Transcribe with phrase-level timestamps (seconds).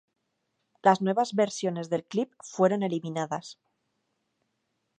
[0.81, 3.59] Las últimas versiones del clip fueron eliminadas.